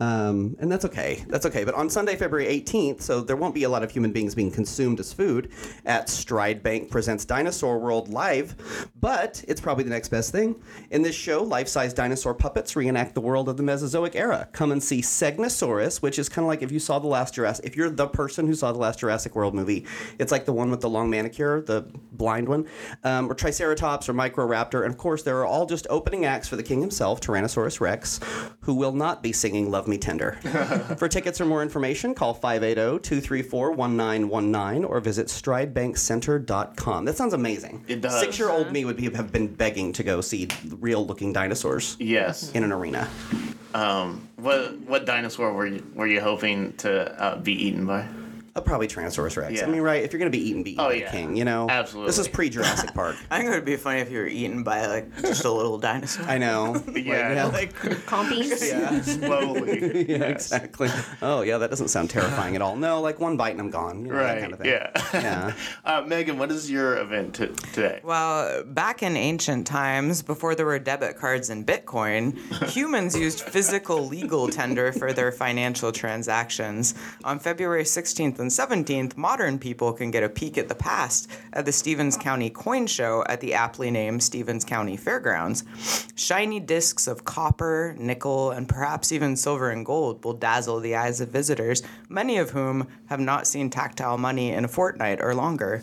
[0.00, 1.24] Um, and that's okay.
[1.28, 1.64] That's okay.
[1.64, 4.50] But on Sunday, February 18th, so there won't be a lot of human beings being
[4.50, 5.52] consumed as food
[5.87, 10.61] at Stride Bank Presents Dinosaur World Live, but it's probably the next best thing.
[10.90, 14.48] In this show, life size dinosaur puppets reenact the world of the Mesozoic era.
[14.52, 17.64] Come and see Segnosaurus, which is kind of like if you saw the last Jurassic,
[17.64, 19.87] if you're the person who saw the last Jurassic World movie,
[20.18, 22.66] it's like the one with the long manicure, the blind one,
[23.05, 24.83] um, or Triceratops or Microraptor.
[24.83, 28.18] And of course, there are all just opening acts for the king himself, Tyrannosaurus Rex,
[28.62, 30.33] who will not be singing Love Me Tender.
[30.98, 37.05] for tickets or more information, call 580 234 1919 or visit stridebankcenter.com.
[37.05, 37.85] That sounds amazing.
[37.88, 38.18] It does.
[38.18, 40.48] Six year old me would be, have been begging to go see
[40.81, 42.50] real looking dinosaurs Yes.
[42.52, 43.09] in an arena.
[43.74, 48.07] Um, what what dinosaur were you were you hoping to uh, be eaten by?
[48.54, 49.54] Uh, probably Tyrannosaurus Rex.
[49.54, 49.64] Yeah.
[49.64, 50.02] I mean, right?
[50.04, 51.06] If you're going to be eaten, be eaten Oh, by yeah.
[51.10, 51.68] the king, you know?
[51.70, 52.08] Absolutely.
[52.10, 53.16] This is pre Jurassic Park.
[53.30, 55.78] I think it would be funny if you were eaten by like just a little
[55.78, 56.26] dinosaur.
[56.26, 56.82] I know.
[57.02, 57.72] Yeah, like
[58.06, 58.68] Compies.
[58.68, 59.00] Yeah.
[59.00, 60.06] slowly.
[60.08, 60.52] yeah, Yes.
[60.52, 60.88] exactly.
[61.22, 62.76] Oh, yeah, that doesn't sound terrifying at all.
[62.76, 64.04] No, like one bite and I'm gone.
[64.04, 64.40] You know, that Right.
[64.40, 64.68] kind of thing.
[64.68, 64.90] yeah.
[65.14, 65.52] Yeah.
[65.84, 68.00] uh, Megan, what is your event t- today?
[68.04, 72.36] Well, back in ancient times, before there were debit cards and Bitcoin,
[72.70, 76.94] humans used physical legal tender for their financial transactions.
[77.24, 81.64] On February 16th and 17th, modern people can get a peek at the past at
[81.64, 85.64] the Stephens County Coin Show at the aptly named Stephens County Fairgrounds.
[86.14, 91.22] Shiny discs of copper, nickel, and perhaps even silver and gold will dazzle the eyes
[91.22, 95.83] of visitors, many of whom have not seen tactile money in a fortnight or longer.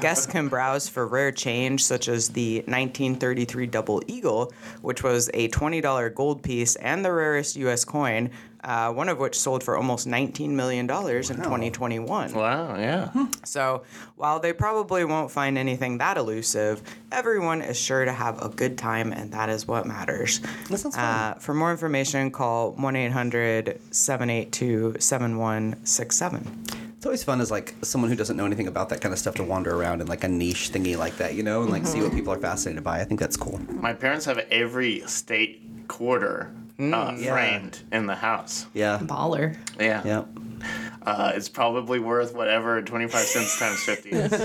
[0.00, 5.48] Guests can browse for rare change, such as the 1933 Double Eagle, which was a
[5.48, 7.84] $20 gold piece and the rarest U.S.
[7.84, 8.30] coin,
[8.64, 12.32] uh, one of which sold for almost $19 million in 2021.
[12.32, 12.76] Wow.
[12.76, 13.26] Yeah.
[13.44, 13.84] So,
[14.16, 18.76] while they probably won't find anything that elusive, everyone is sure to have a good
[18.76, 20.40] time, and that is what matters.
[20.68, 21.04] That sounds fun.
[21.04, 26.64] Uh, for more information, call 1 800 782 7167.
[26.98, 29.36] It's always fun as like someone who doesn't know anything about that kind of stuff
[29.36, 32.02] to wander around in like a niche thingy like that, you know, and like see
[32.02, 33.00] what people are fascinated by.
[33.00, 33.60] I think that's cool.
[33.70, 37.32] My parents have every state quarter uh, yeah.
[37.32, 38.66] framed in the house.
[38.74, 38.98] Yeah.
[39.02, 39.56] Baller.
[39.78, 40.02] Yeah.
[40.04, 40.24] Yeah.
[41.02, 44.32] Uh, it's probably worth whatever 25 cents times 50 is.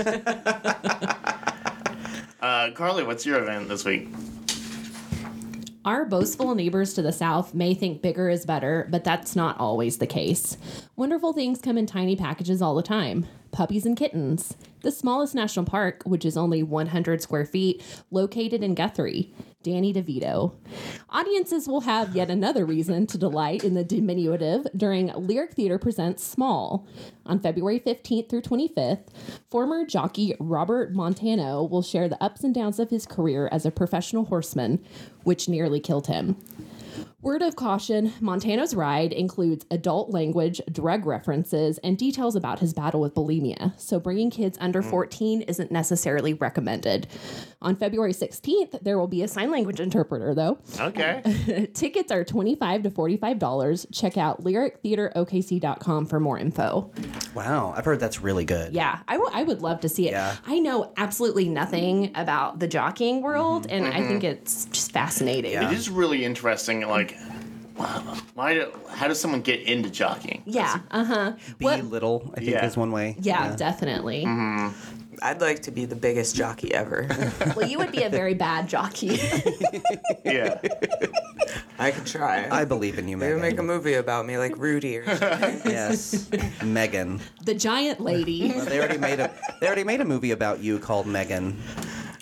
[2.40, 4.08] uh, Carly, what's your event this week?
[5.84, 9.98] Our boastful neighbors to the south may think bigger is better, but that's not always
[9.98, 10.56] the case.
[10.96, 14.56] Wonderful things come in tiny packages all the time puppies and kittens.
[14.82, 19.32] The smallest national park, which is only 100 square feet, located in Guthrie.
[19.64, 20.52] Danny DeVito.
[21.08, 26.22] Audiences will have yet another reason to delight in the diminutive during Lyric Theater Presents
[26.22, 26.86] Small.
[27.26, 29.06] On February 15th through 25th,
[29.50, 33.70] former jockey Robert Montano will share the ups and downs of his career as a
[33.70, 34.84] professional horseman,
[35.24, 36.36] which nearly killed him.
[37.24, 43.00] Word of caution Montano's ride includes adult language, drug references, and details about his battle
[43.00, 44.90] with bulimia, so bringing kids under mm.
[44.90, 47.06] 14 isn't necessarily recommended.
[47.62, 50.58] On February 16th, there will be a sign language interpreter, though.
[50.78, 51.70] Okay.
[51.74, 53.86] Tickets are 25 to $45.
[53.90, 56.92] Check out lyrictheaterokc.com for more info.
[57.34, 57.72] Wow.
[57.74, 58.74] I've heard that's really good.
[58.74, 60.12] Yeah, I, w- I would love to see it.
[60.12, 60.36] Yeah.
[60.44, 63.76] I know absolutely nothing about the jockeying world, mm-hmm.
[63.76, 64.08] and I mm-hmm.
[64.08, 65.52] think it's just fascinating.
[65.52, 65.70] Yeah.
[65.70, 66.86] It is really interesting.
[66.86, 67.13] Like,
[68.34, 68.54] why?
[68.54, 70.42] Do, how does someone get into jockeying?
[70.46, 71.32] Yeah, uh huh.
[71.58, 71.84] Be What?
[71.84, 72.66] little, I think, Yeah.
[72.66, 73.16] is one way.
[73.20, 74.26] Yeah, definitely.
[75.22, 77.08] I'd like to be the biggest jockey ever.
[77.56, 79.18] Well, you would be a very bad jockey.
[80.24, 80.58] Yeah.
[81.78, 82.48] I could try.
[82.50, 83.42] I believe in you, Maybe Megan.
[83.50, 85.60] make a movie about me, like Rudy or something.
[85.66, 86.28] yes,
[86.62, 87.20] Megan.
[87.44, 88.52] the giant lady.
[88.52, 91.60] They already made a they already made a movie about you called Megan.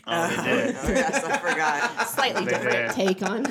[0.04, 0.36] Oh, they
[0.66, 0.76] did.
[0.76, 2.08] Oh, yes, I forgot.
[2.08, 3.06] Slightly They different did.
[3.06, 3.46] take on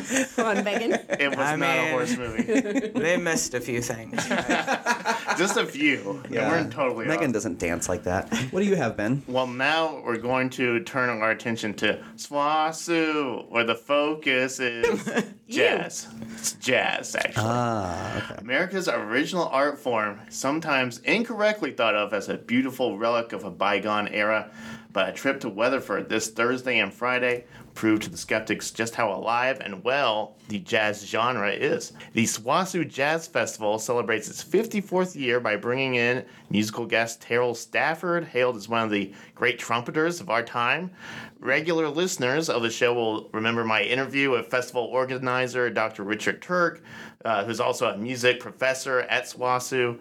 [0.45, 0.91] on Megan.
[1.19, 2.91] It was I not a mean- horse movie.
[3.01, 4.15] They missed a few things.
[5.37, 6.21] Just a few.
[6.29, 7.33] They weren't totally Megan off.
[7.33, 8.31] doesn't dance like that.
[8.51, 9.23] What do you have, Ben?
[9.27, 16.07] Well, now we're going to turn our attention to SWOSU, where the focus is jazz.
[16.33, 17.33] It's jazz, actually.
[17.37, 18.41] Ah, okay.
[18.41, 24.07] America's original art form, sometimes incorrectly thought of as a beautiful relic of a bygone
[24.09, 24.51] era,
[24.93, 29.13] but a trip to Weatherford this Thursday and Friday proved to the skeptics just how
[29.13, 31.93] alive and well the jazz genre is.
[32.13, 38.25] The SWOSU Jazz Festival celebrates its 54th year by bringing in musical guest Terrell Stafford,
[38.25, 40.91] hailed as one of the great trumpeters of our time.
[41.39, 46.03] Regular listeners of the show will remember my interview with festival organizer Dr.
[46.03, 46.83] Richard Turk,
[47.23, 49.99] uh, who's also a music professor at SWOSU.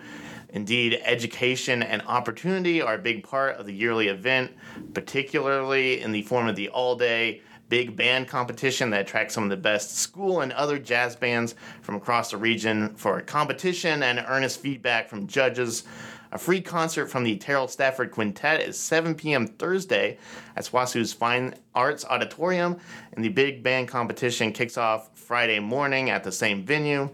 [0.53, 4.53] Indeed, education and opportunity are a big part of the yearly event,
[4.95, 9.51] particularly in the form of the all day big band competition that attracts some of
[9.51, 14.61] the best school and other jazz bands from across the region for competition and earnest
[14.61, 15.85] feedback from judges.
[16.33, 19.47] A free concert from the Terrell Stafford Quintet is 7 p.m.
[19.47, 20.19] Thursday
[20.57, 22.77] at SWOSU's Fine Arts Auditorium,
[23.13, 27.09] and the big band competition kicks off Friday morning at the same venue.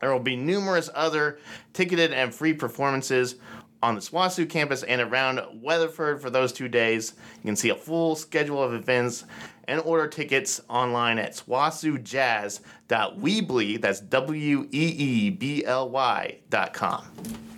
[0.00, 1.38] There will be numerous other
[1.72, 3.36] ticketed and free performances
[3.82, 7.14] on the SWOSU campus and around Weatherford for those two days.
[7.36, 9.24] You can see a full schedule of events
[9.68, 17.04] and order tickets online at swosujazz.weebly, that's W E E B L Y dot com.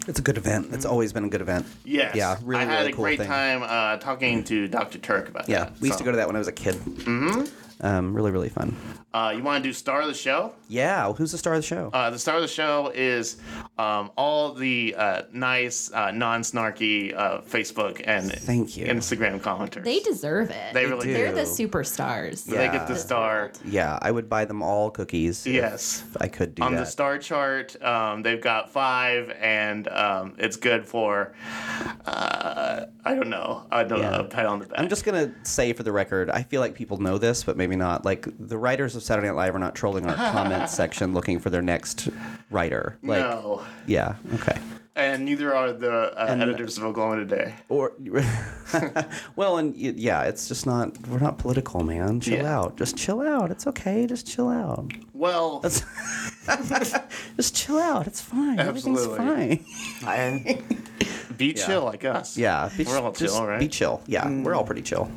[0.07, 0.69] It's a good event.
[0.73, 1.67] It's always been a good event.
[1.85, 2.15] Yes.
[2.17, 3.29] Yeah, really, I had really a cool great thing.
[3.29, 4.97] time uh, talking to Dr.
[4.99, 5.73] Turk about Yeah, that.
[5.73, 6.77] Yeah, we used to go to that when I was a kid.
[6.77, 7.68] Mm-hmm.
[7.81, 8.75] Um, really, really fun.
[9.15, 10.53] Uh, you want to do Star of the Show?
[10.69, 11.91] Yeah, who's the star of the show?
[11.95, 13.39] Uh, the star of the show is
[13.79, 18.85] um, all the uh, nice, uh, non-snarky uh, Facebook and Thank you.
[18.87, 19.83] Instagram commenters.
[19.85, 20.75] They deserve it.
[20.75, 21.13] They really do.
[21.15, 21.69] They're the do.
[21.69, 22.45] superstars.
[22.45, 23.53] They get the star.
[23.65, 25.47] yeah, I would buy them all cookies.
[25.47, 26.05] if Yes.
[26.21, 26.67] I could do that.
[26.67, 26.81] On that.
[26.81, 31.33] the star chart, um, they've got five, and um, it's good for,
[32.07, 34.11] uh, I don't know, I don't Yeah.
[34.11, 34.79] know, a pat on the back.
[34.79, 37.68] I'm just gonna say for the record, I feel like people know this, but maybe
[37.77, 38.05] not.
[38.05, 41.51] Like the writers of Saturday Night Live are not trolling our comment section looking for
[41.51, 42.09] their next
[42.51, 42.99] writer.
[43.03, 43.63] Like, no.
[43.87, 44.59] yeah, okay.
[44.97, 47.55] And neither are the uh, editors of Oklahoma Today.
[47.69, 47.93] Or,
[49.37, 51.07] well, and yeah, it's just not.
[51.07, 52.19] We're not political, man.
[52.19, 52.59] Chill Yeah.
[52.59, 52.77] out.
[52.77, 53.53] Just chill out.
[53.53, 54.09] It's okay.
[54.09, 54.93] Just chill out.
[55.15, 55.61] Well,
[57.37, 58.09] Just chill out.
[58.09, 58.59] It's fine.
[58.59, 59.65] Everything's Absolutely.
[60.03, 60.09] fine.
[60.09, 60.63] I,
[61.37, 62.37] be chill like us.
[62.37, 63.61] Yeah, be, We're all chill, right?
[63.61, 64.03] Be chill.
[64.07, 65.09] Yeah, we're all pretty chill.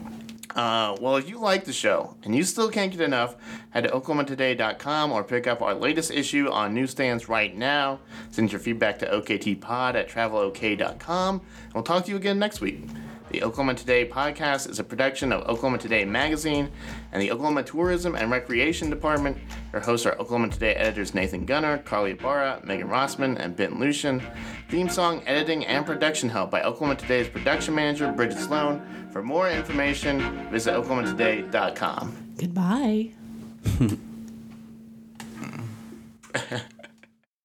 [0.55, 3.35] Uh, well, if you like the show and you still can't get enough,
[3.69, 7.99] head to oklahomatoday.com or pick up our latest issue on newsstands right now.
[8.31, 11.35] Send your feedback to oktpod at travelok.com.
[11.65, 12.83] And we'll talk to you again next week.
[13.31, 16.69] The Oklahoma Today podcast is a production of Oklahoma Today magazine
[17.13, 19.37] and the Oklahoma Tourism and Recreation Department.
[19.71, 24.21] Your hosts are Oklahoma Today editors Nathan Gunter, Carly Barra, Megan Rossman, and Ben Luschen.
[24.69, 28.81] Theme song editing and production help by Oklahoma Today's production manager Bridget Sloan.
[29.11, 32.35] For more information, visit oklahomatoday.com.
[32.37, 33.11] Goodbye.